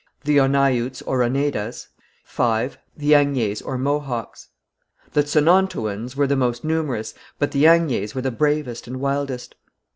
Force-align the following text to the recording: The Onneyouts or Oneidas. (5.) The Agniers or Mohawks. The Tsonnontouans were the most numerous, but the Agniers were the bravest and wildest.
The 0.23 0.37
Onneyouts 0.39 1.03
or 1.05 1.21
Oneidas. 1.21 1.89
(5.) 2.23 2.79
The 2.97 3.11
Agniers 3.11 3.61
or 3.63 3.77
Mohawks. 3.77 4.47
The 5.13 5.21
Tsonnontouans 5.21 6.15
were 6.15 6.25
the 6.25 6.35
most 6.35 6.63
numerous, 6.63 7.13
but 7.37 7.51
the 7.51 7.65
Agniers 7.67 8.15
were 8.15 8.21
the 8.21 8.31
bravest 8.31 8.87
and 8.87 8.99
wildest. 8.99 9.53